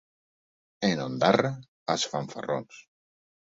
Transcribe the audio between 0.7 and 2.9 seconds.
En Ondara, els fanfarrons.